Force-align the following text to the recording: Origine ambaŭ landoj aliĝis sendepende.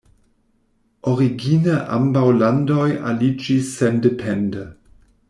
Origine 1.11 1.75
ambaŭ 1.97 2.23
landoj 2.39 2.89
aliĝis 3.11 3.71
sendepende. 3.75 4.65